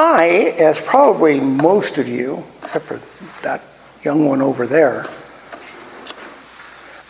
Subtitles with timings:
[0.00, 3.00] I, as probably most of you, except for
[3.42, 3.60] that
[4.04, 5.06] young one over there,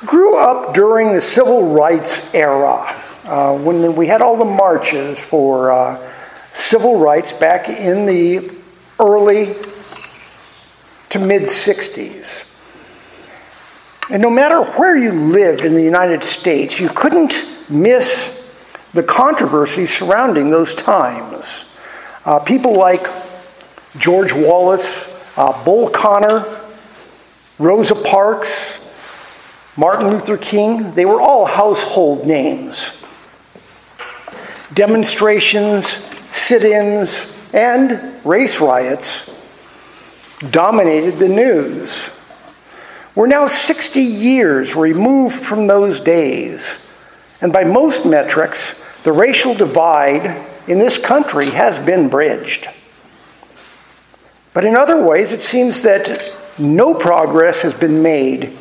[0.07, 5.71] grew up during the civil rights era uh, when we had all the marches for
[5.71, 6.13] uh,
[6.55, 8.57] civil rights back in the
[8.99, 9.55] early
[11.11, 12.47] to mid 60s.
[14.11, 18.35] And no matter where you lived in the United States, you couldn't miss
[18.95, 21.67] the controversy surrounding those times.
[22.29, 23.07] Uh, people like
[23.97, 26.45] George Wallace, uh, Bull Connor,
[27.59, 28.81] Rosa Parks,
[29.79, 32.93] Martin Luther King, they were all household names.
[34.75, 35.87] Demonstrations,
[36.31, 39.31] sit ins, and race riots
[40.51, 42.11] dominated the news.
[43.15, 46.77] We're now 60 years removed from those days,
[47.41, 52.69] and by most metrics, the racial divide in this country has been bridged.
[54.55, 58.57] But in other ways, it seems that no progress has been made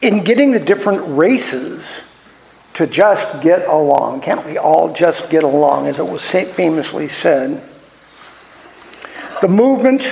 [0.00, 2.04] in getting the different races
[2.74, 4.20] to just get along.
[4.20, 7.62] Can't we all just get along, as it was famously said?
[9.40, 10.02] The movement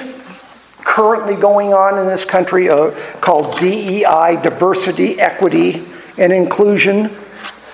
[0.78, 5.84] currently going on in this country uh, called DEI, diversity, equity,
[6.18, 7.10] and inclusion,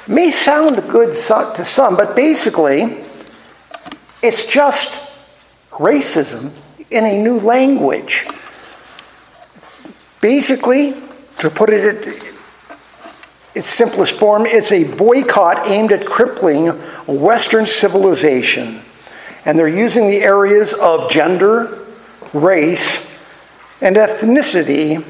[0.08, 3.02] may sound good to some, but basically,
[4.22, 5.00] it's just
[5.70, 6.52] racism
[6.90, 8.26] in a new language.
[10.20, 10.94] Basically,
[11.38, 12.12] to put it in
[13.54, 16.68] its simplest form, it's a boycott aimed at crippling
[17.06, 18.80] Western civilization.
[19.44, 21.80] And they're using the areas of gender,
[22.32, 23.06] race,
[23.80, 25.04] and ethnicity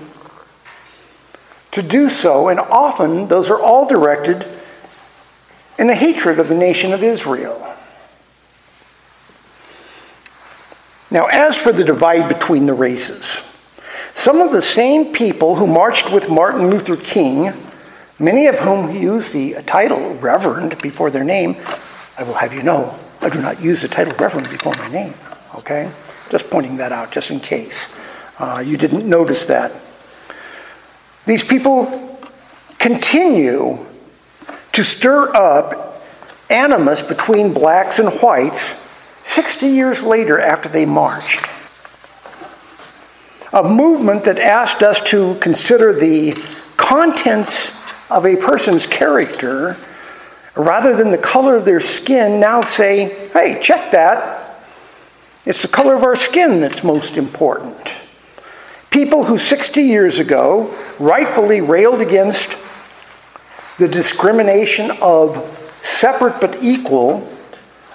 [1.72, 4.46] to do so, and often those are all directed
[5.78, 7.58] in the hatred of the nation of Israel.
[11.10, 13.44] Now, as for the divide between the races,
[14.14, 17.52] some of the same people who marched with Martin Luther King,
[18.18, 21.56] many of whom use the title Reverend before their name,
[22.18, 25.14] I will have you know, I do not use the title Reverend before my name,
[25.56, 25.92] okay?
[26.30, 27.92] Just pointing that out, just in case
[28.38, 29.72] uh, you didn't notice that.
[31.26, 32.18] These people
[32.78, 33.78] continue
[34.72, 36.02] to stir up
[36.50, 38.74] animus between blacks and whites
[39.24, 41.46] 60 years later after they marched.
[43.52, 46.32] A movement that asked us to consider the
[46.76, 47.72] contents
[48.10, 49.76] of a person's character
[50.56, 54.58] rather than the color of their skin now say, hey, check that.
[55.44, 57.76] It's the color of our skin that's most important.
[58.90, 62.52] People who 60 years ago rightfully railed against
[63.82, 65.36] the discrimination of
[65.82, 67.28] separate but equal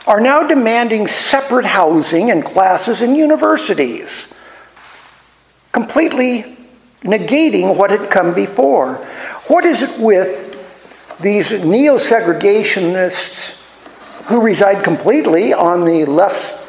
[0.06, 4.28] are now demanding separate housing and classes in universities,
[5.72, 6.58] completely
[7.04, 8.96] negating what had come before.
[9.48, 13.54] What is it with these neo segregationists
[14.26, 16.66] who reside completely on the left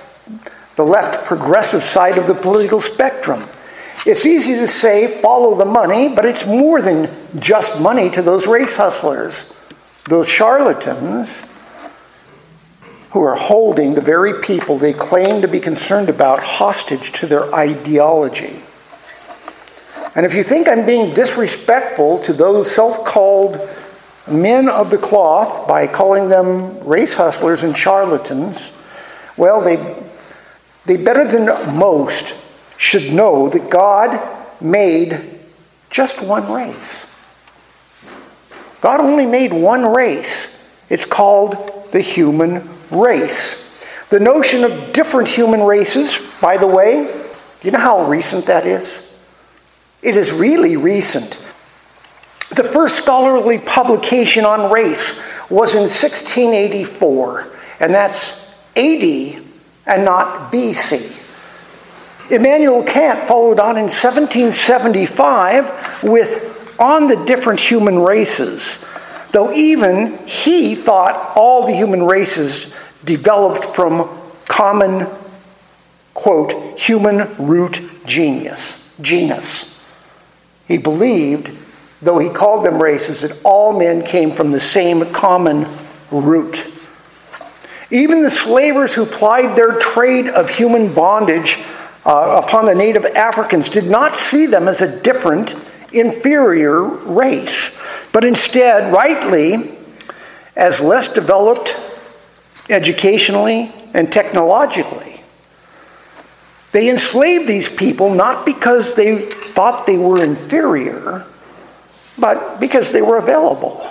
[0.76, 3.42] the left progressive side of the political spectrum.
[4.06, 7.08] It's easy to say follow the money, but it's more than
[7.38, 9.50] just money to those race hustlers,
[10.08, 11.42] those charlatans
[13.10, 17.52] who are holding the very people they claim to be concerned about hostage to their
[17.54, 18.60] ideology.
[20.14, 23.58] And if you think I'm being disrespectful to those self called
[24.30, 28.72] men of the cloth by calling them race hustlers and charlatans,
[29.36, 29.76] well, they
[30.86, 31.46] they better than
[31.78, 32.34] most
[32.78, 34.22] should know that God
[34.60, 35.38] made
[35.90, 37.07] just one race.
[38.80, 40.56] God only made one race.
[40.88, 43.64] It's called the human race.
[44.10, 47.24] The notion of different human races, by the way,
[47.62, 49.02] you know how recent that is?
[50.02, 51.38] It is really recent.
[52.50, 59.42] The first scholarly publication on race was in 1684, and that's AD
[59.86, 61.16] and not BC.
[62.30, 66.47] Immanuel Kant followed on in 1775 with
[66.78, 68.78] On the Different Human Races,
[69.32, 72.72] though even he thought all the human races
[73.04, 74.08] developed from
[74.46, 75.06] common,
[76.14, 79.78] quote, human root genius, genus.
[80.66, 81.50] He believed,
[82.02, 85.66] though he called them races, that all men came from the same common
[86.10, 86.66] root.
[87.90, 91.58] Even the slavers who plied their trade of human bondage
[92.04, 95.54] uh, upon the native Africans did not see them as a different,
[95.92, 97.76] inferior race,
[98.12, 99.76] but instead, rightly,
[100.56, 101.76] as less developed
[102.68, 105.22] educationally and technologically.
[106.72, 111.24] They enslaved these people not because they thought they were inferior,
[112.18, 113.88] but because they were available.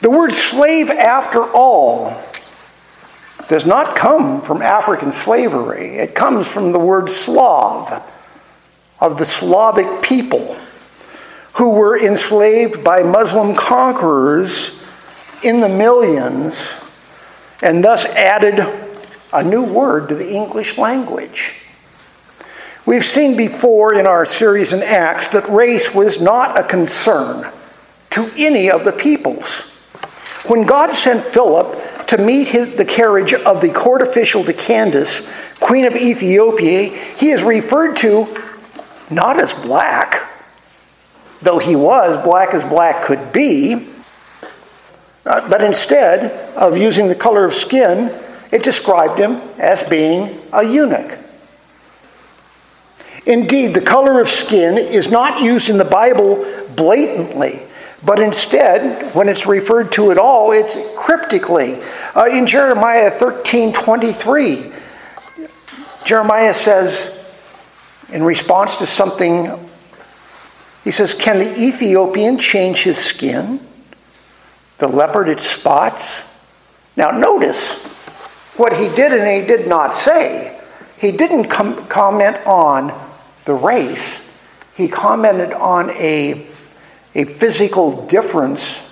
[0.00, 2.22] The word slave, after all,
[3.48, 5.96] does not come from African slavery.
[5.96, 8.02] It comes from the word Slav,
[9.00, 10.56] of the Slavic people
[11.54, 14.80] who were enslaved by Muslim conquerors
[15.42, 16.74] in the millions
[17.62, 18.60] and thus added
[19.32, 21.56] a new word to the English language.
[22.86, 27.50] We've seen before in our series in Acts that race was not a concern
[28.10, 29.62] to any of the peoples.
[30.46, 35.22] When God sent Philip to meet his, the carriage of the court official to Candace,
[35.60, 38.26] queen of Ethiopia, he is referred to
[39.14, 40.30] not as black,
[41.42, 43.88] though he was black as black could be,
[45.26, 48.10] uh, but instead of using the color of skin,
[48.52, 51.18] it described him as being a eunuch.
[53.26, 56.44] Indeed, the color of skin is not used in the Bible
[56.76, 57.62] blatantly,
[58.04, 61.80] but instead, when it's referred to at all, it's cryptically.
[62.14, 64.70] Uh, in Jeremiah 13 23,
[66.04, 67.13] Jeremiah says,
[68.12, 69.50] in response to something,
[70.84, 73.60] he says, Can the Ethiopian change his skin?
[74.78, 76.26] The leopard its spots?
[76.96, 77.76] Now, notice
[78.56, 80.60] what he did and he did not say.
[80.98, 82.92] He didn't com- comment on
[83.44, 84.22] the race,
[84.74, 86.46] he commented on a,
[87.14, 88.82] a physical difference.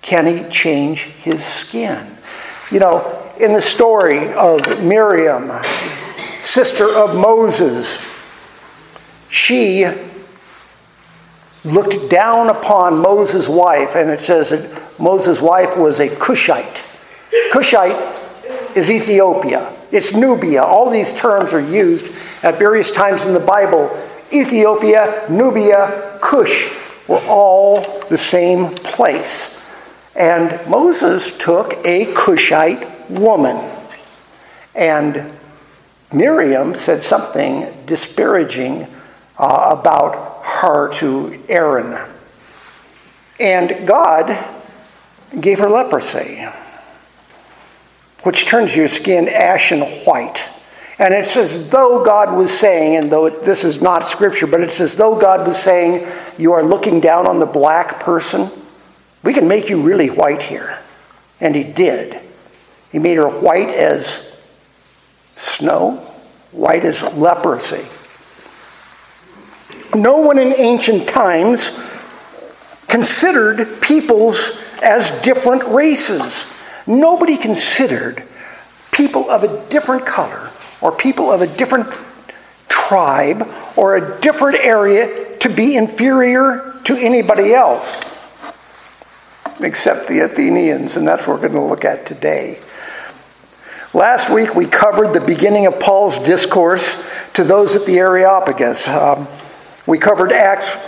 [0.00, 2.06] Can he change his skin?
[2.70, 5.50] You know, in the story of Miriam,
[6.42, 7.98] sister of Moses,
[9.30, 9.86] she
[11.64, 16.84] looked down upon Moses' wife, and it says that Moses' wife was a Cushite.
[17.52, 17.96] Cushite
[18.76, 20.62] is Ethiopia, it's Nubia.
[20.62, 22.12] All these terms are used
[22.42, 23.90] at various times in the Bible.
[24.32, 26.72] Ethiopia, Nubia, Cush
[27.06, 29.56] were all the same place.
[30.16, 33.56] And Moses took a Cushite woman.
[34.74, 35.32] And
[36.12, 38.86] Miriam said something disparaging
[39.38, 41.98] uh, about her to Aaron.
[43.40, 44.36] And God
[45.40, 46.46] gave her leprosy
[48.22, 50.44] which turns your skin ashen white.
[50.98, 54.60] And it's as though God was saying, and though it, this is not scripture, but
[54.60, 56.06] it's as though God was saying,
[56.38, 58.50] You are looking down on the black person.
[59.24, 60.78] We can make you really white here.
[61.40, 62.20] And He did.
[62.92, 64.31] He made her white as
[65.36, 65.96] snow,
[66.52, 67.86] white as leprosy.
[69.94, 71.70] No one in ancient times
[72.88, 74.52] considered peoples
[74.82, 76.46] as different races.
[76.86, 78.22] Nobody considered
[78.90, 80.50] people of a different color
[80.80, 81.86] or people of a different
[82.68, 88.12] tribe or a different area to be inferior to anybody else
[89.62, 92.58] except the Athenians, and that's what we're going to look at today.
[93.94, 96.96] Last week we covered the beginning of Paul's discourse
[97.34, 98.88] to those at the Areopagus.
[98.88, 99.28] Um,
[99.86, 100.78] we covered Acts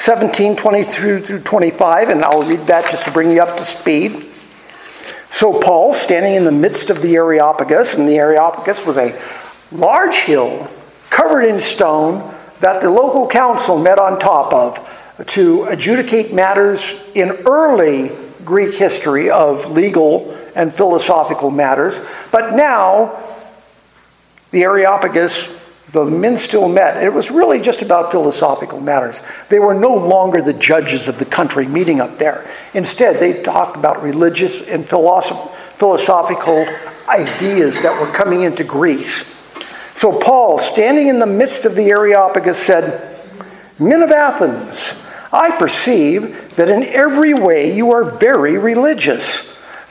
[0.00, 4.30] 17 23 through 25, and I'll read that just to bring you up to speed.
[5.28, 9.20] So, Paul, standing in the midst of the Areopagus, and the Areopagus was a
[9.70, 10.70] large hill
[11.10, 17.30] covered in stone that the local council met on top of to adjudicate matters in
[17.44, 18.10] early
[18.42, 22.00] Greek history of legal and philosophical matters.
[22.30, 23.20] But now,
[24.50, 25.54] the Areopagus
[25.94, 29.22] the men still met, it was really just about philosophical matters.
[29.48, 32.44] They were no longer the judges of the country meeting up there.
[32.74, 36.66] Instead, they talked about religious and philosophical
[37.08, 39.24] ideas that were coming into Greece.
[39.94, 43.16] So, Paul, standing in the midst of the Areopagus, said,
[43.78, 44.94] Men of Athens,
[45.32, 49.48] I perceive that in every way you are very religious.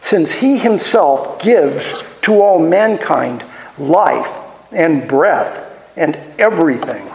[0.00, 3.44] since he himself gives to all mankind
[3.78, 4.32] life
[4.72, 5.66] and breath
[5.96, 7.06] and everything.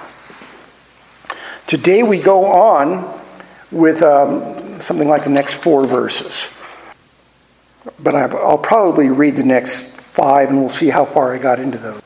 [1.67, 3.19] Today we go on
[3.71, 6.49] with um, something like the next four verses.
[7.99, 11.77] But I'll probably read the next five and we'll see how far I got into
[11.77, 12.01] those.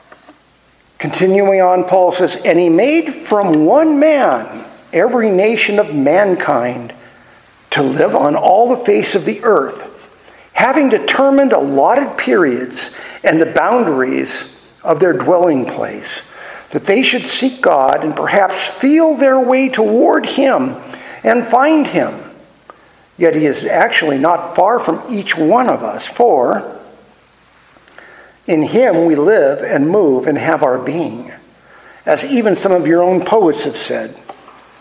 [0.98, 6.94] Continuing on, Paul says, And he made from one man every nation of mankind
[7.70, 9.89] to live on all the face of the earth,
[10.60, 16.22] having determined allotted periods and the boundaries of their dwelling place,
[16.68, 20.76] that they should seek God and perhaps feel their way toward Him
[21.24, 22.12] and find Him.
[23.16, 26.78] Yet He is actually not far from each one of us, for
[28.46, 31.32] in him we live and move and have our being.
[32.04, 34.14] As even some of your own poets have said,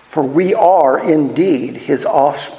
[0.10, 2.59] for we are indeed his offspring.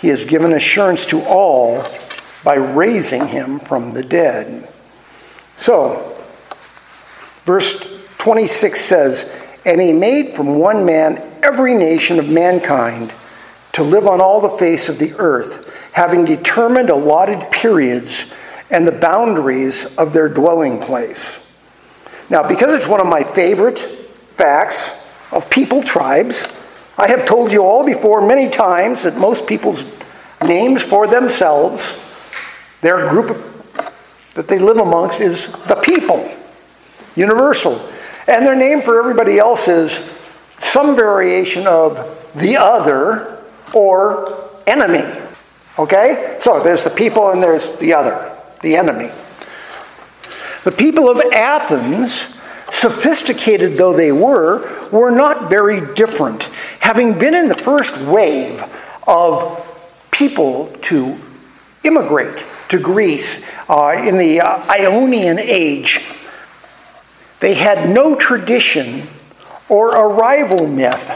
[0.00, 1.82] he has given assurance to all
[2.44, 4.68] by raising him from the dead.
[5.56, 6.16] So,
[7.44, 9.30] verse 26 says,
[9.64, 13.12] And he made from one man every nation of mankind
[13.72, 18.32] to live on all the face of the earth, having determined allotted periods
[18.70, 21.40] and the boundaries of their dwelling place.
[22.30, 24.92] Now, because it's one of my favorite facts
[25.32, 26.48] of people tribes,
[26.96, 29.84] I have told you all before many times that most people's
[30.46, 31.98] names for themselves,
[32.80, 33.28] their group
[34.34, 36.28] that they live amongst, is the people,
[37.16, 37.88] universal.
[38.28, 40.00] And their name for everybody else is
[40.58, 41.96] some variation of
[42.34, 43.42] the other
[43.74, 45.20] or enemy.
[45.78, 46.36] Okay?
[46.40, 48.30] So there's the people and there's the other
[48.64, 49.10] the enemy.
[50.64, 52.33] The people of Athens,
[52.70, 56.44] sophisticated though they were, were not very different,
[56.80, 58.62] having been in the first wave
[59.06, 59.60] of
[60.10, 61.16] people to
[61.84, 66.00] immigrate to Greece uh, in the uh, Ionian Age.
[67.40, 69.02] They had no tradition
[69.68, 71.12] or arrival myth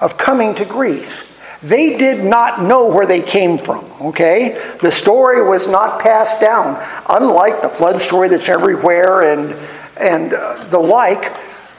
[0.00, 1.28] of coming to Greece.
[1.62, 4.60] They did not know where they came from, okay?
[4.82, 6.84] The story was not passed down.
[7.08, 9.54] Unlike the flood story that's everywhere and,
[9.98, 11.34] and uh, the like,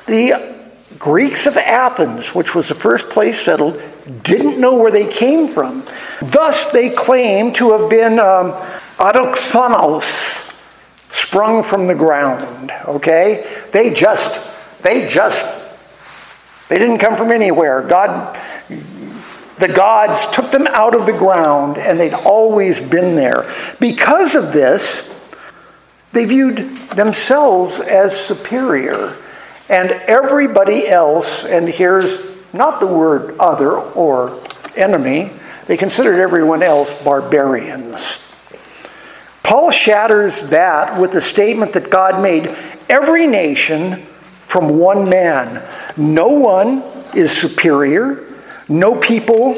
[0.05, 0.53] the
[1.00, 3.82] Greeks of Athens, which was the first place settled,
[4.22, 5.84] didn't know where they came from.
[6.22, 8.53] Thus, they claim to have been um,
[11.08, 13.46] sprung from the ground, okay?
[13.72, 14.39] They just,
[14.82, 15.46] they just,
[16.70, 17.82] they didn't come from anywhere.
[17.84, 18.38] God
[19.60, 23.46] the gods took them out of the ground and they'd always been there.
[23.79, 25.12] Because of this,
[26.13, 26.58] they viewed
[26.89, 29.15] themselves as superior.
[29.70, 32.22] And everybody else, and here's
[32.53, 34.39] not the word other or
[34.75, 35.32] enemy,
[35.67, 38.20] they considered everyone else barbarians.
[39.41, 42.55] Paul shatters that with the statement that God made
[42.89, 44.03] every nation
[44.46, 45.65] from one man.
[45.98, 46.84] No one
[47.15, 48.24] is superior,
[48.70, 49.58] no people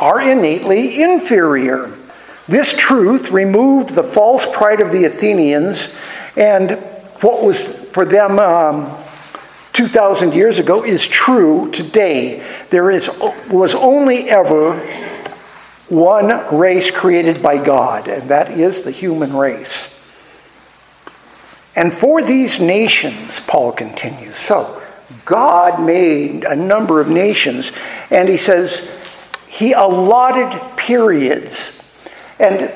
[0.00, 1.88] are innately inferior.
[2.46, 5.88] This truth removed the false pride of the Athenians,
[6.36, 6.72] and
[7.20, 9.04] what was for them um,
[9.72, 12.46] 2,000 years ago is true today.
[12.70, 13.10] There is,
[13.50, 14.78] was only ever
[15.88, 19.90] one race created by God, and that is the human race.
[21.76, 24.80] And for these nations, Paul continues, so
[25.24, 27.72] God made a number of nations,
[28.10, 28.88] and he says
[29.48, 31.73] he allotted periods.
[32.38, 32.72] And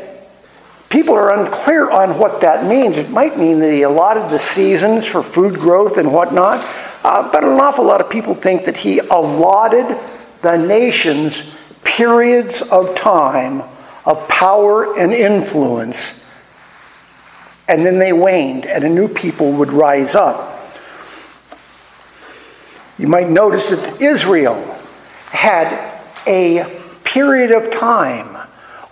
[0.89, 2.97] people are unclear on what that means.
[2.97, 6.65] It might mean that he allotted the seasons for food growth and whatnot,
[7.05, 9.97] uh, but an awful lot of people think that he allotted
[10.43, 13.63] the nations periods of time
[14.07, 16.25] of power and influence,
[17.69, 20.55] and then they waned, and a new people would rise up.
[22.99, 24.55] You might notice that Israel
[25.27, 28.38] had a period of time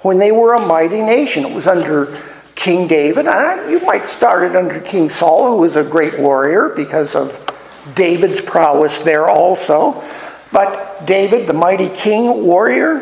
[0.06, 1.44] when they were a mighty nation.
[1.44, 2.06] It was under
[2.54, 3.26] King David.
[3.68, 7.40] You might start it under King Saul, who was a great warrior because of
[7.96, 10.00] David's prowess there also.
[10.52, 13.00] But David, the mighty king warrior,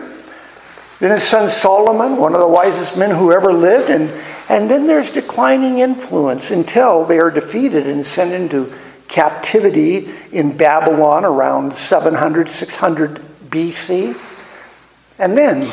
[0.98, 4.08] then his son Solomon, one of the wisest men who ever lived, and,
[4.48, 8.72] and then there's declining influence until they are defeated and sent into
[9.08, 13.16] captivity in Babylon around 700, 600
[13.50, 14.18] BC.
[15.18, 15.68] And then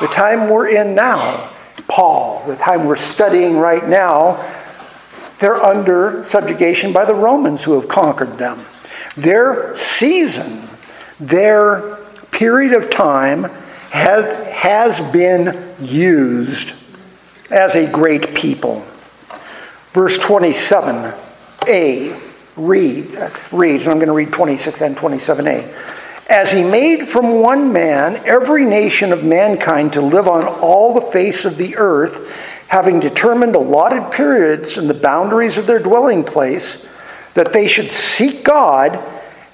[0.00, 1.50] the time we're in now,
[1.88, 4.44] Paul, the time we're studying right now,
[5.38, 8.58] they're under subjugation by the Romans who have conquered them.
[9.16, 10.66] Their season,
[11.18, 11.96] their
[12.30, 13.44] period of time
[13.90, 16.72] has, has been used
[17.50, 18.84] as a great people.
[19.92, 21.14] Verse 27a
[22.56, 26.03] read, reads, and I'm going to read 26 and 27a.
[26.28, 31.00] As he made from one man every nation of mankind to live on all the
[31.00, 32.32] face of the earth,
[32.68, 36.84] having determined allotted periods and the boundaries of their dwelling place,
[37.34, 38.98] that they should seek God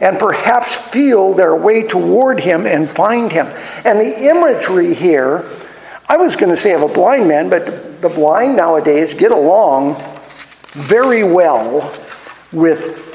[0.01, 3.47] and perhaps feel their way toward him and find him.
[3.85, 5.45] And the imagery here,
[6.09, 10.01] I was going to say of a blind man, but the blind nowadays get along
[10.69, 11.93] very well
[12.53, 13.10] with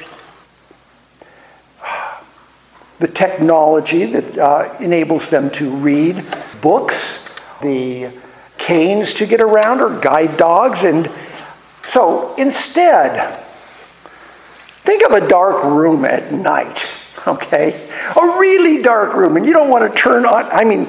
[2.99, 6.23] the technology that uh, enables them to read
[6.61, 7.19] books,
[7.61, 8.11] the
[8.57, 10.83] canes to get around, or guide dogs.
[10.83, 11.09] And
[11.83, 13.37] so instead,
[14.85, 16.89] think of a dark room at night,
[17.27, 17.87] okay?
[18.15, 20.87] A really dark room, and you don't want to turn on, I mean,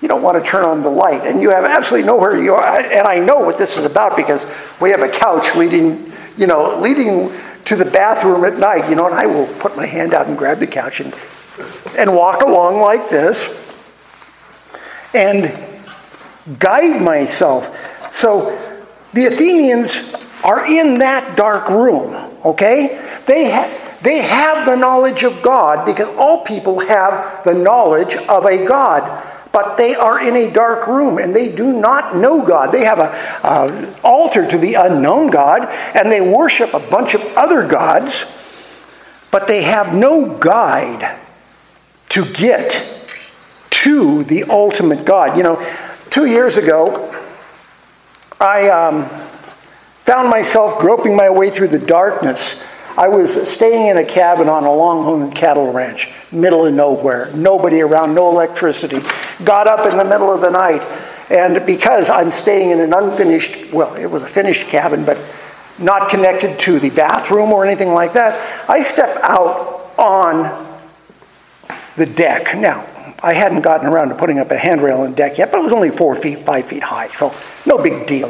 [0.00, 2.80] you don't want to turn on the light, and you have absolutely nowhere you are.
[2.80, 4.46] And I know what this is about because
[4.80, 7.30] we have a couch leading, you know, leading
[7.66, 10.36] to the bathroom at night, you know, and I will put my hand out and
[10.36, 11.14] grab the couch and
[11.96, 13.58] and walk along like this
[15.14, 15.52] and
[16.58, 18.14] guide myself.
[18.14, 18.58] So
[19.12, 23.00] the Athenians are in that dark room, okay?
[23.26, 28.44] They, ha- they have the knowledge of God because all people have the knowledge of
[28.46, 29.28] a God.
[29.52, 32.72] But they are in a dark room and they do not know God.
[32.72, 37.68] They have an altar to the unknown God and they worship a bunch of other
[37.68, 38.24] gods,
[39.30, 41.18] but they have no guide
[42.12, 42.86] to get
[43.70, 45.36] to the ultimate God.
[45.36, 45.66] You know,
[46.10, 47.10] two years ago,
[48.38, 49.08] I um,
[50.04, 52.62] found myself groping my way through the darkness.
[52.98, 57.80] I was staying in a cabin on a Longhorn cattle ranch, middle of nowhere, nobody
[57.80, 58.98] around, no electricity.
[59.44, 60.82] Got up in the middle of the night,
[61.30, 65.16] and because I'm staying in an unfinished, well, it was a finished cabin, but
[65.78, 70.71] not connected to the bathroom or anything like that, I step out on
[71.96, 72.56] the deck.
[72.56, 72.86] Now,
[73.22, 75.64] I hadn't gotten around to putting up a handrail on the deck yet, but it
[75.64, 77.34] was only four feet, five feet high, so
[77.66, 78.28] no big deal.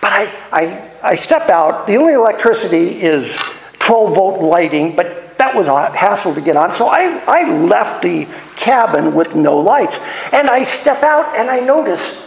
[0.00, 1.86] But I, I, I step out.
[1.86, 3.36] The only electricity is
[3.80, 6.72] 12 volt lighting, but that was a hassle to get on.
[6.72, 9.98] So I, I left the cabin with no lights.
[10.32, 12.22] And I step out and I notice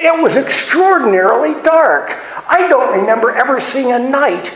[0.00, 2.16] it was extraordinarily dark.
[2.48, 4.54] I don't remember ever seeing a night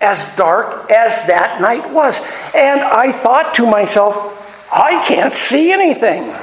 [0.00, 2.20] as dark as that night was.
[2.54, 4.35] And I thought to myself,
[4.72, 6.34] I can't see anything.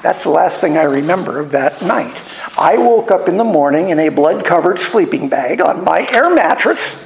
[0.00, 2.22] That's the last thing I remember of that night.
[2.56, 6.34] I woke up in the morning in a blood covered sleeping bag on my air
[6.34, 6.98] mattress.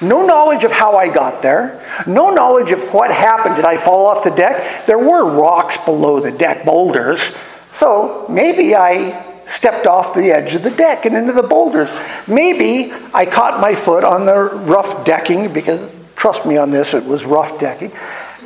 [0.00, 1.84] No knowledge of how I got there.
[2.06, 3.56] No knowledge of what happened.
[3.56, 4.86] Did I fall off the deck?
[4.86, 7.32] There were rocks below the deck, boulders.
[7.72, 11.92] So maybe I stepped off the edge of the deck and into the boulders.
[12.26, 17.04] Maybe I caught my foot on the rough decking because, trust me on this, it
[17.04, 17.92] was rough decking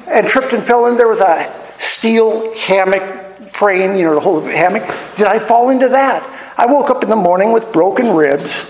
[0.06, 0.96] and tripped and fell in.
[0.96, 4.82] There was a steel hammock frame, you know, the whole hammock.
[5.16, 6.28] Did I fall into that?
[6.56, 8.66] I woke up in the morning with broken ribs,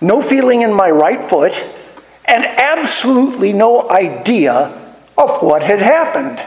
[0.00, 1.52] no feeling in my right foot,
[2.24, 4.78] and absolutely no idea
[5.18, 6.40] of what had happened.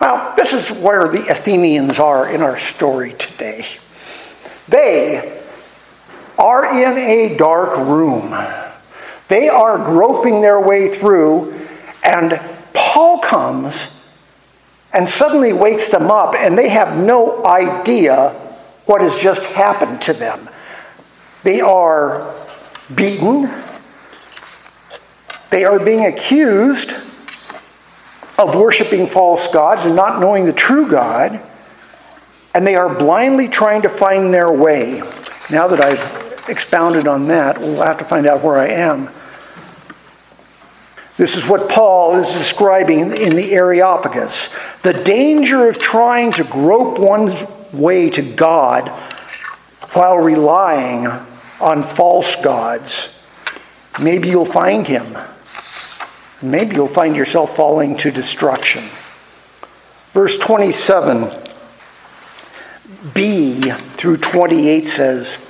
[0.00, 3.66] Well, this is where the Athenians are in our story today.
[4.68, 5.40] They
[6.38, 8.32] are in a dark room.
[9.28, 11.52] They are groping their way through,
[12.04, 12.40] and
[12.88, 13.90] Paul comes
[14.94, 18.30] and suddenly wakes them up, and they have no idea
[18.86, 20.48] what has just happened to them.
[21.42, 22.34] They are
[22.94, 23.50] beaten,
[25.50, 26.92] they are being accused
[28.38, 31.42] of worshiping false gods and not knowing the true God,
[32.54, 35.02] and they are blindly trying to find their way.
[35.50, 39.10] Now that I've expounded on that, we'll have to find out where I am.
[41.18, 44.50] This is what Paul is describing in the Areopagus
[44.82, 48.88] the danger of trying to grope one's way to God
[49.94, 51.08] while relying
[51.60, 53.12] on false gods.
[54.00, 55.04] Maybe you'll find him.
[56.40, 58.84] Maybe you'll find yourself falling to destruction.
[60.12, 61.32] Verse 27b
[63.96, 65.44] through 28 says,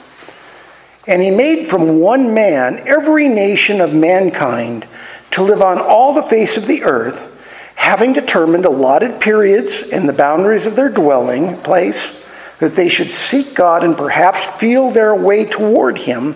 [1.06, 4.88] And he made from one man every nation of mankind
[5.32, 7.34] to live on all the face of the earth,
[7.76, 12.24] having determined allotted periods and the boundaries of their dwelling place,
[12.58, 16.34] that they should seek God and perhaps feel their way toward Him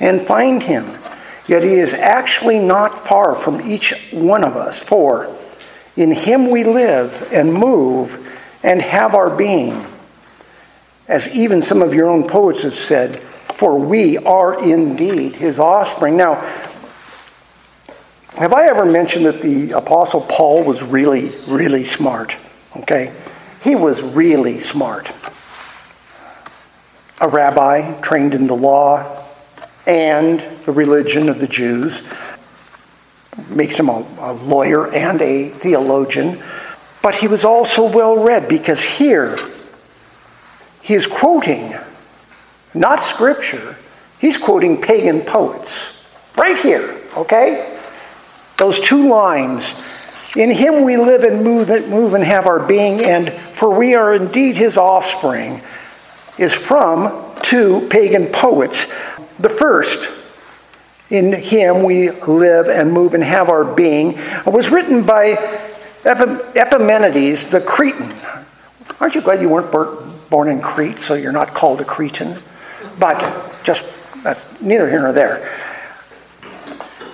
[0.00, 0.84] and find Him.
[1.46, 5.34] Yet He is actually not far from each one of us, for
[5.96, 8.26] in Him we live and move
[8.62, 9.84] and have our being.
[11.08, 16.16] As even some of your own poets have said, for we are indeed His offspring.
[16.16, 16.40] Now,
[18.36, 22.36] have I ever mentioned that the Apostle Paul was really, really smart?
[22.76, 23.12] Okay?
[23.62, 25.12] He was really smart
[27.20, 29.26] a rabbi trained in the law
[29.86, 32.02] and the religion of the Jews,
[33.48, 36.42] makes him a, a lawyer and a theologian,
[37.02, 39.36] but he was also well read because here
[40.82, 41.74] he is quoting
[42.72, 43.76] not scripture,
[44.20, 45.96] he's quoting pagan poets.
[46.36, 47.69] Right here, okay?
[48.60, 49.74] Those two lines.
[50.36, 54.14] In him we live and move, move and have our being, and for we are
[54.14, 55.62] indeed his offspring
[56.36, 58.84] is from two pagan poets.
[59.38, 60.12] The first,
[61.08, 65.36] in him we live and move and have our being, was written by
[66.04, 68.12] Epimenides the Cretan.
[69.00, 69.72] Aren't you glad you weren't
[70.28, 72.36] born in Crete, so you're not called a Cretan?
[72.98, 73.18] But
[73.64, 73.86] just
[74.22, 75.48] that's neither here nor there.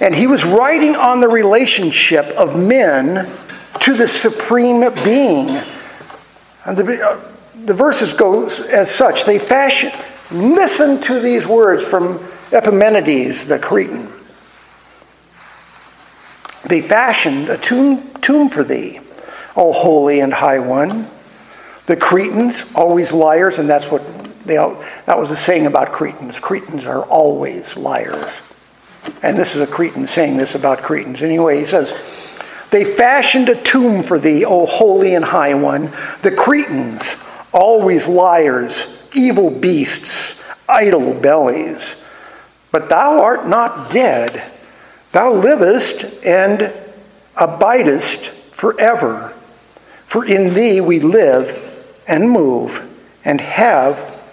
[0.01, 3.31] And he was writing on the relationship of men
[3.81, 5.49] to the supreme being.
[6.65, 7.21] And the, uh,
[7.65, 9.25] the verses go as such.
[9.25, 9.93] They fashion,
[10.31, 12.19] listen to these words from
[12.53, 14.13] Epimenides the Cretan.
[16.69, 18.99] They fashioned a tomb, tomb for thee,
[19.57, 21.07] O holy and high one.
[21.87, 24.03] The Cretans, always liars, and that's what
[24.45, 26.41] they, that was a saying about Cretans.
[26.41, 28.43] Cretans are always liars.
[29.23, 31.23] And this is a Cretan saying this about Cretans.
[31.23, 32.41] Anyway, he says,
[32.71, 35.91] They fashioned a tomb for thee, O holy and high one.
[36.23, 37.17] The Cretans,
[37.53, 41.97] always liars, evil beasts, idle bellies.
[42.73, 44.53] But thou art not dead.
[45.13, 46.73] Thou livest and
[47.41, 49.33] abidest forever.
[50.07, 51.63] For in thee we live
[52.07, 52.89] and move
[53.25, 54.25] and have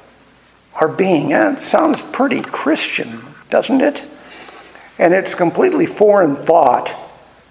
[0.75, 1.31] our being.
[1.31, 4.03] It sounds pretty Christian, doesn't it?
[4.99, 6.97] And it's completely foreign thought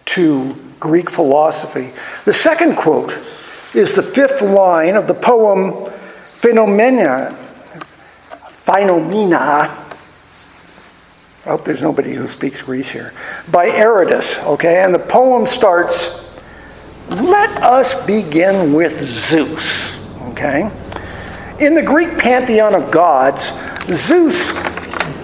[0.06, 1.92] to Greek philosophy.
[2.24, 3.16] The second quote
[3.74, 5.86] is the fifth line of the poem
[6.42, 7.30] Phenomena.
[8.48, 9.78] Phenomena.
[11.44, 13.12] I hope there's nobody who speaks Greek here.
[13.50, 14.82] By Aratus, okay?
[14.84, 16.20] And the poem starts
[17.08, 20.00] Let us begin with Zeus,
[20.30, 20.70] okay?
[21.60, 23.52] In the Greek pantheon of gods,
[23.88, 24.52] Zeus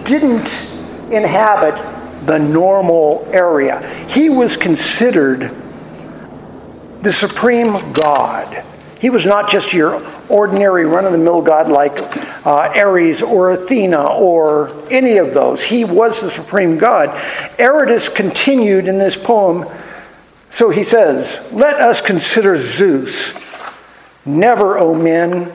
[0.05, 0.71] didn't
[1.13, 1.77] inhabit
[2.29, 3.85] the normal area.
[4.07, 5.51] He was considered
[7.01, 8.65] the supreme God.
[9.01, 11.93] He was not just your ordinary run of the mill God like
[12.47, 15.63] uh, Ares or Athena or any of those.
[15.63, 17.11] He was the supreme God.
[17.59, 19.65] Aratus continued in this poem.
[20.51, 23.35] So he says, Let us consider Zeus.
[24.27, 25.53] Never, O men,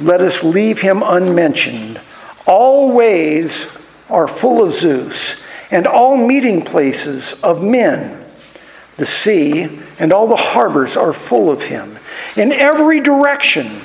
[0.00, 2.00] let us leave him unmentioned.
[2.46, 3.76] All ways
[4.08, 5.39] are full of Zeus,
[5.70, 8.24] and all meeting places of men.
[8.96, 11.98] The sea and all the harbors are full of him.
[12.36, 13.80] In every direction,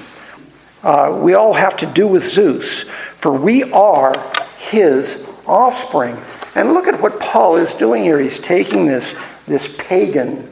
[0.83, 4.13] uh, we all have to do with Zeus, for we are
[4.57, 6.17] his offspring.
[6.55, 8.19] And look at what Paul is doing here.
[8.19, 10.49] He's taking this, this pagan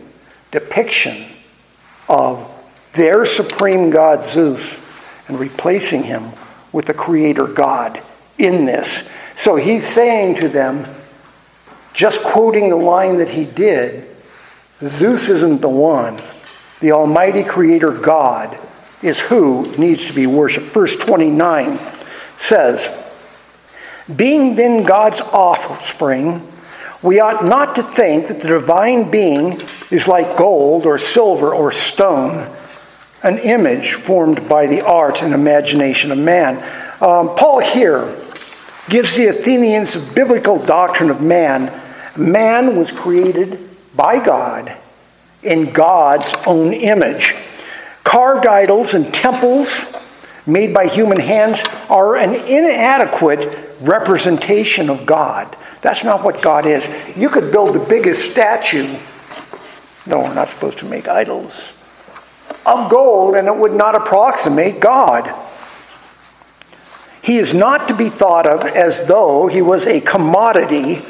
[0.52, 1.26] depiction
[2.10, 2.50] of
[2.94, 4.80] their supreme god Zeus
[5.28, 6.32] and replacing him
[6.72, 8.02] with the creator God
[8.38, 9.10] in this.
[9.36, 10.86] So he's saying to them,
[11.94, 14.08] just quoting the line that he did,
[14.82, 16.20] Zeus isn't the one.
[16.80, 18.60] The Almighty Creator God
[19.02, 20.68] is who needs to be worshiped.
[20.68, 21.78] Verse 29
[22.38, 23.12] says,
[24.16, 26.46] Being then God's offspring,
[27.02, 29.60] we ought not to think that the divine being
[29.92, 32.50] is like gold or silver or stone,
[33.24, 36.58] an image formed by the art and imagination of man.
[37.02, 38.06] Um, Paul here
[38.90, 41.72] gives the Athenians biblical doctrine of man.
[42.18, 43.60] Man was created
[43.96, 44.76] by God
[45.42, 47.36] in God's own image.
[48.04, 49.86] Carved idols and temples
[50.46, 55.56] made by human hands are an inadequate representation of God.
[55.82, 56.88] That's not what God is.
[57.18, 58.88] You could build the biggest statue,
[60.06, 61.74] no, we're not supposed to make idols,
[62.66, 65.34] of gold, and it would not approximate God.
[67.22, 71.02] He is not to be thought of as though he was a commodity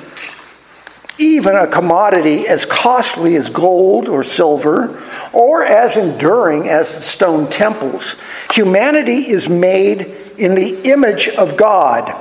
[1.18, 5.00] even a commodity as costly as gold or silver,
[5.32, 8.16] or as enduring as the stone temples.
[8.52, 10.02] Humanity is made
[10.38, 12.12] in the image of God,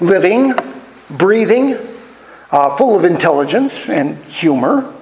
[0.00, 0.54] living,
[1.10, 1.76] breathing,
[2.52, 4.92] uh, full of intelligence and humor,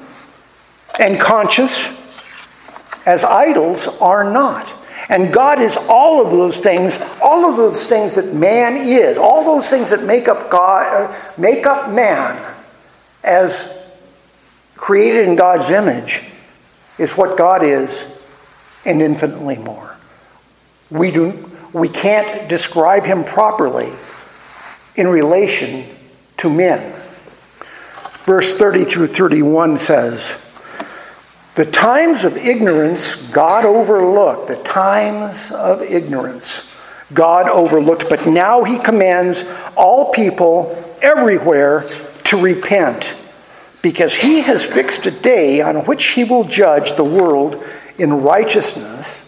[0.99, 1.91] and conscious,
[3.05, 4.73] as idols are not.
[5.11, 9.45] And God is all of those things, all of those things that man is, all
[9.45, 12.54] those things that make up God, uh, make up man
[13.25, 13.69] as
[14.77, 16.23] created in God's image
[16.99, 18.07] is what God is
[18.85, 19.97] and infinitely more.
[20.91, 23.91] We, do, we can't describe him properly
[24.97, 25.85] in relation
[26.39, 26.93] to men.
[28.13, 30.39] Verse 30 through 31 says,
[31.55, 36.71] The times of ignorance God overlooked, the times of ignorance
[37.13, 39.45] God overlooked, but now he commands
[39.77, 41.85] all people everywhere
[42.25, 43.17] to repent
[43.83, 47.63] because he has fixed a day on which he will judge the world
[47.99, 49.25] in righteousness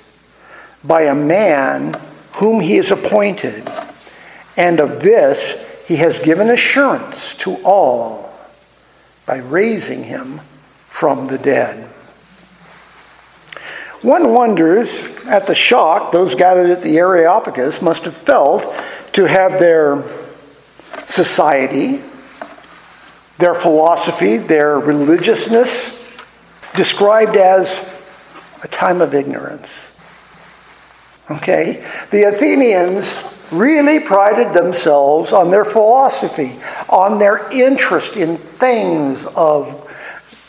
[0.82, 2.00] by a man
[2.38, 3.68] whom he has appointed.
[4.56, 8.34] And of this he has given assurance to all
[9.26, 10.40] by raising him
[10.88, 11.84] from the dead.
[14.02, 18.62] One wonders at the shock those gathered at the Areopagus must have felt
[19.12, 20.02] to have their
[21.06, 22.02] society
[23.38, 26.02] their philosophy, their religiousness,
[26.74, 27.84] described as
[28.62, 29.92] a time of ignorance.
[31.30, 31.84] Okay?
[32.10, 36.52] The Athenians really prided themselves on their philosophy,
[36.88, 39.82] on their interest in things of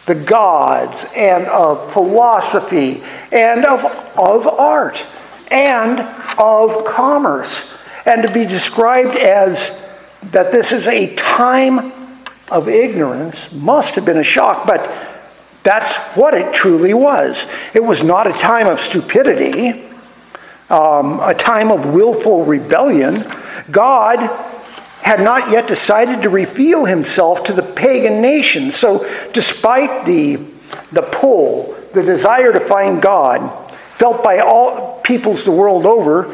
[0.06, 3.84] the gods and of philosophy and of,
[4.18, 5.06] of art
[5.52, 6.00] and
[6.40, 7.74] of commerce.
[8.06, 9.84] And to be described as
[10.32, 11.92] that this is a time
[12.52, 14.86] of ignorance must have been a shock, but
[15.64, 17.46] that's what it truly was.
[17.74, 19.86] It was not a time of stupidity,
[20.70, 23.24] um, a time of willful rebellion.
[23.70, 24.20] God
[25.02, 28.76] had not yet decided to reveal himself to the pagan nations.
[28.76, 30.38] So, despite the,
[30.92, 36.34] the pull, the desire to find God, felt by all peoples the world over,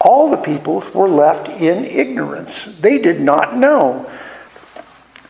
[0.00, 2.66] all the peoples were left in ignorance.
[2.66, 4.08] They did not know.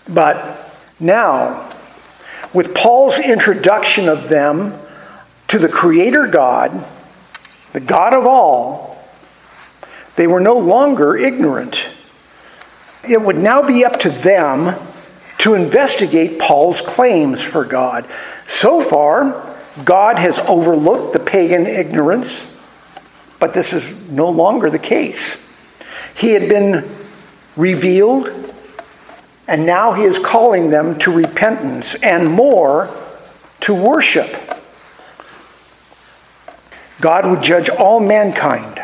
[0.08, 1.72] But now,
[2.54, 4.78] with Paul's introduction of them
[5.48, 6.86] to the Creator God,
[7.72, 8.98] the God of all,
[10.16, 11.90] they were no longer ignorant.
[13.08, 14.74] It would now be up to them
[15.38, 18.06] to investigate Paul's claims for God.
[18.46, 22.56] So far, God has overlooked the pagan ignorance,
[23.38, 25.36] but this is no longer the case.
[26.16, 26.90] He had been
[27.56, 28.47] revealed
[29.48, 32.94] and now he is calling them to repentance and more
[33.60, 34.36] to worship.
[37.00, 38.80] God would judge all mankind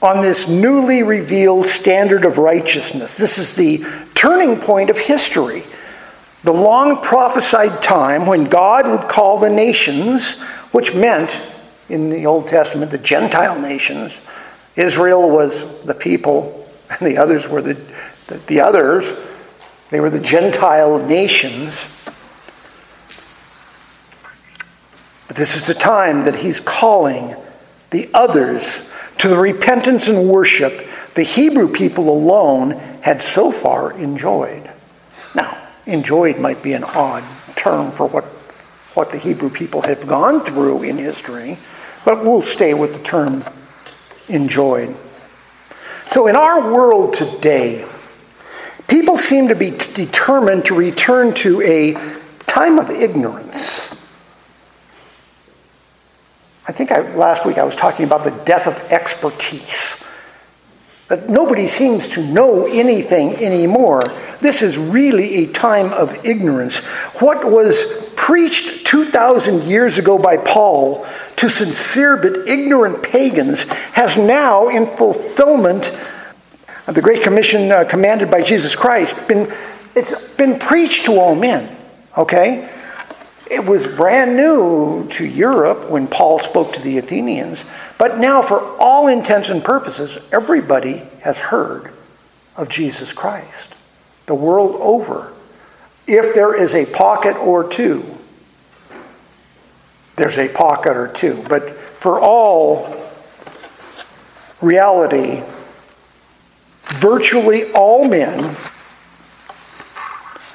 [0.00, 3.16] on this newly revealed standard of righteousness.
[3.16, 5.64] This is the turning point of history.
[6.42, 10.38] The long prophesied time when God would call the nations,
[10.72, 11.42] which meant
[11.88, 14.22] in the Old Testament the Gentile nations.
[14.76, 17.74] Israel was the people, and the others were the,
[18.26, 19.14] the, the others.
[19.90, 21.88] They were the Gentile nations.
[25.28, 27.34] But this is the time that he's calling
[27.90, 28.82] the others
[29.18, 34.70] to the repentance and worship the Hebrew people alone had so far enjoyed.
[35.34, 37.24] Now, enjoyed might be an odd
[37.56, 38.24] term for what,
[38.94, 41.56] what the Hebrew people have gone through in history,
[42.04, 43.44] but we'll stay with the term
[44.28, 44.94] enjoyed.
[46.08, 47.86] So, in our world today,
[48.88, 51.94] People seem to be determined to return to a
[52.46, 53.88] time of ignorance.
[56.68, 60.02] I think I, last week I was talking about the death of expertise.
[61.08, 64.02] That nobody seems to know anything anymore.
[64.40, 66.80] This is really a time of ignorance.
[67.20, 67.84] What was
[68.16, 75.92] preached 2,000 years ago by Paul to sincere but ignorant pagans has now, in fulfillment,
[76.86, 79.52] the Great Commission uh, commanded by Jesus Christ, been,
[79.94, 81.76] it's been preached to all men,
[82.16, 82.70] okay?
[83.50, 87.64] It was brand new to Europe when Paul spoke to the Athenians,
[87.98, 91.92] but now, for all intents and purposes, everybody has heard
[92.56, 93.74] of Jesus Christ,
[94.26, 95.32] the world over.
[96.06, 98.04] If there is a pocket or two,
[100.16, 102.96] there's a pocket or two, but for all
[104.60, 105.42] reality,
[106.96, 108.56] virtually all men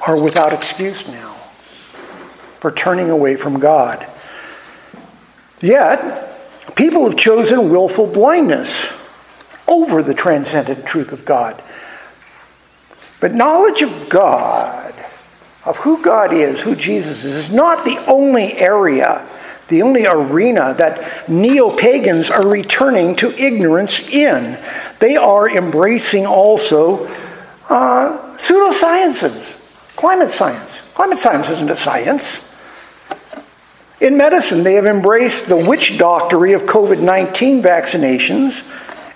[0.06, 1.32] are without excuse now
[2.58, 4.06] for turning away from God.
[5.60, 8.92] Yet, people have chosen willful blindness
[9.68, 11.62] over the transcendent truth of God.
[13.20, 14.92] But knowledge of God,
[15.64, 19.28] of who God is, who Jesus is, is not the only area,
[19.68, 24.58] the only arena that neo pagans are returning to ignorance in.
[24.98, 27.06] They are embracing also
[27.70, 29.56] uh, pseudosciences,
[29.96, 30.82] climate science.
[30.94, 32.42] Climate science isn't a science.
[34.00, 38.64] In medicine, they have embraced the witch doctory of COVID 19 vaccinations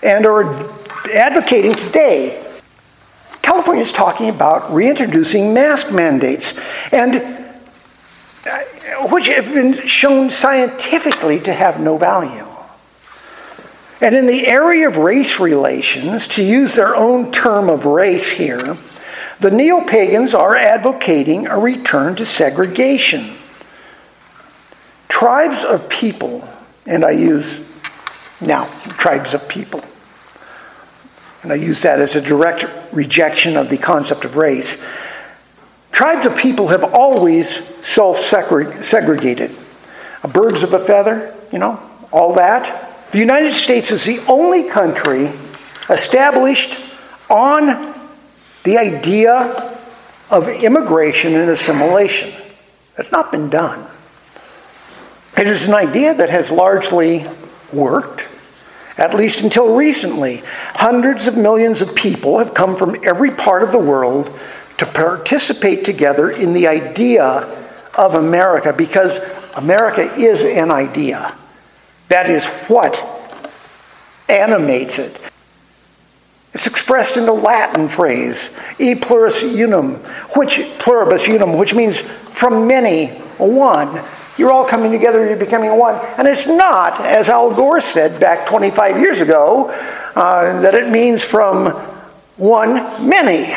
[0.02, 0.44] and are
[1.12, 2.42] advocating today.
[3.42, 6.54] California is talking about reintroducing mask mandates,
[6.92, 7.45] and
[9.10, 12.46] which have been shown scientifically to have no value.
[14.00, 18.60] And in the area of race relations, to use their own term of race here,
[19.40, 23.36] the neo pagans are advocating a return to segregation.
[25.08, 26.46] Tribes of people,
[26.86, 27.64] and I use
[28.40, 28.64] now
[28.98, 29.82] tribes of people,
[31.42, 34.78] and I use that as a direct rejection of the concept of race.
[35.96, 39.50] Tribes of people have always self segregated.
[40.30, 41.80] Birds of a feather, you know,
[42.12, 43.10] all that.
[43.12, 45.30] The United States is the only country
[45.88, 46.78] established
[47.30, 47.94] on
[48.64, 49.74] the idea
[50.30, 52.30] of immigration and assimilation.
[52.98, 53.88] That's not been done.
[55.38, 57.24] It is an idea that has largely
[57.72, 58.28] worked,
[58.98, 60.42] at least until recently.
[60.74, 64.38] Hundreds of millions of people have come from every part of the world
[64.78, 67.24] to participate together in the idea
[67.98, 69.20] of America because
[69.56, 71.34] America is an idea.
[72.08, 73.04] That is what
[74.28, 75.20] animates it.
[76.52, 79.96] It's expressed in the Latin phrase, e pluribus unum,
[80.36, 83.08] which pluribus unum, which means from many,
[83.38, 84.02] one.
[84.38, 85.94] You're all coming together, you're becoming one.
[86.18, 89.70] And it's not, as Al Gore said back 25 years ago,
[90.14, 91.72] uh, that it means from
[92.36, 93.54] one, many.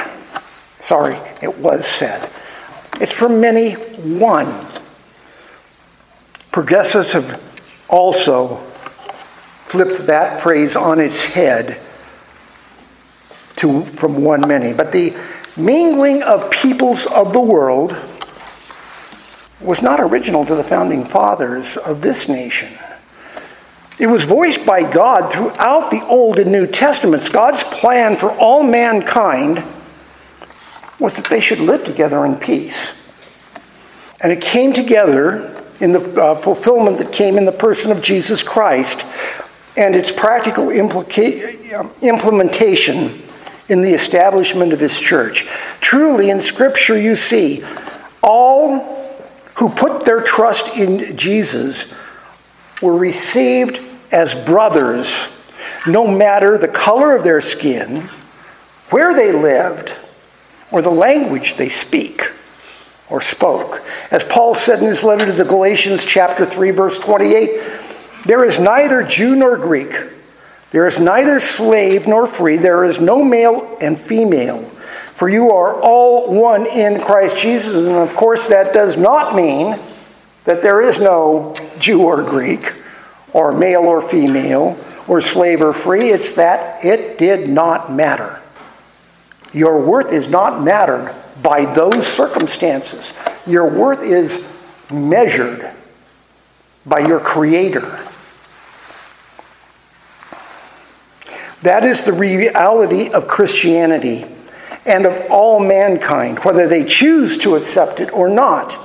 [0.79, 2.29] Sorry, it was said.
[3.01, 4.65] It's from many, one.
[6.51, 7.41] Progressives have
[7.89, 8.55] also
[9.65, 11.79] flipped that phrase on its head
[13.57, 14.73] to from one many.
[14.73, 15.15] But the
[15.57, 17.95] mingling of peoples of the world
[19.61, 22.69] was not original to the founding fathers of this nation.
[23.99, 27.27] It was voiced by God throughout the Old and New Testaments.
[27.27, 29.61] God's plan for all mankind
[30.99, 32.93] was that they should live together in peace.
[34.21, 38.43] And it came together in the uh, fulfillment that came in the person of Jesus
[38.43, 39.05] Christ
[39.77, 43.21] and its practical implica- um, implementation
[43.69, 45.45] in the establishment of his church.
[45.79, 47.63] Truly, in Scripture, you see
[48.21, 48.97] all
[49.55, 51.91] who put their trust in Jesus
[52.81, 53.81] were received
[54.12, 55.29] as brothers,
[55.85, 58.09] no matter the color of their skin,
[58.89, 59.98] where they lived,
[60.71, 62.32] or the language they speak
[63.10, 63.82] or spoke.
[64.12, 67.62] As Paul said in his letter to the Galatians, chapter 3, verse 28,
[68.25, 69.93] there is neither Jew nor Greek,
[70.71, 74.69] there is neither slave nor free, there is no male and female
[75.19, 77.75] for you are all one in Christ Jesus.
[77.75, 79.77] And of course, that does not mean
[80.45, 82.73] that there is no Jew or Greek,
[83.34, 84.77] or male or female,
[85.10, 86.12] or slave or free.
[86.12, 88.39] It's that it did not matter.
[89.53, 93.13] Your worth is not mattered by those circumstances.
[93.47, 94.47] Your worth is
[94.91, 95.71] measured
[96.85, 97.99] by your Creator.
[101.62, 104.25] That is the reality of Christianity
[104.85, 108.77] and of all mankind, whether they choose to accept it or not.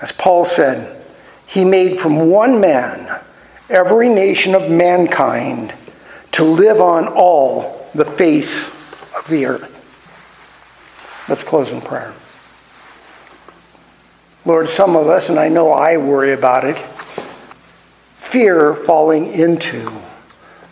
[0.00, 1.04] As Paul said,
[1.46, 3.20] he made from one man
[3.68, 5.74] every nation of mankind
[6.32, 8.68] to live on all the face
[9.16, 9.72] of the earth.
[11.28, 12.14] Let's close in prayer.
[14.44, 16.78] Lord, some of us, and I know I worry about it,
[18.18, 19.90] fear falling into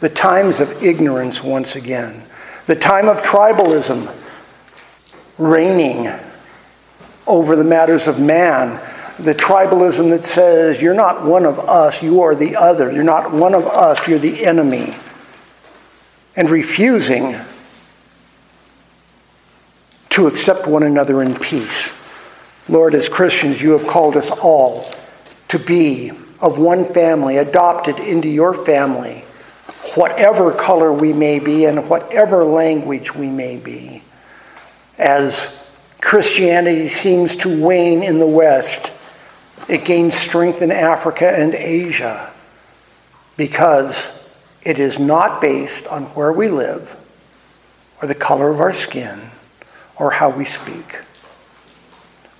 [0.00, 2.24] the times of ignorance once again
[2.66, 4.10] the time of tribalism
[5.38, 6.08] reigning
[7.26, 8.80] over the matters of man,
[9.18, 12.90] the tribalism that says, You're not one of us, you are the other.
[12.90, 14.94] You're not one of us, you're the enemy.
[16.36, 17.36] And refusing
[20.10, 21.92] to accept one another in peace.
[22.68, 24.86] Lord, as Christians, you have called us all
[25.48, 26.10] to be
[26.40, 29.24] of one family, adopted into your family
[29.96, 34.02] whatever color we may be and whatever language we may be.
[34.98, 35.56] as
[36.00, 38.92] Christianity seems to wane in the West,
[39.68, 42.30] it gains strength in Africa and Asia
[43.36, 44.12] because
[44.64, 46.96] it is not based on where we live
[48.00, 49.18] or the color of our skin
[49.96, 51.00] or how we speak.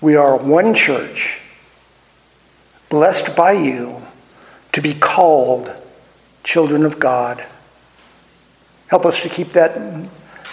[0.01, 1.41] We are one church,
[2.89, 4.03] blessed by you
[4.73, 5.75] to be called
[6.43, 7.45] children of God.
[8.89, 9.77] Help us to keep that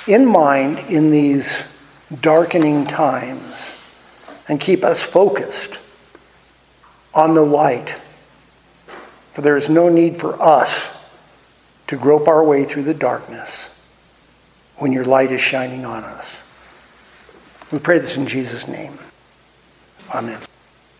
[0.07, 1.67] in mind in these
[2.21, 3.77] darkening times
[4.47, 5.79] and keep us focused
[7.13, 7.95] on the light.
[9.33, 10.95] For there is no need for us
[11.91, 13.69] to grope our way through the darkness
[14.77, 16.41] when your light is shining on us.
[17.69, 18.97] We pray this in Jesus' name.
[20.15, 20.39] Amen.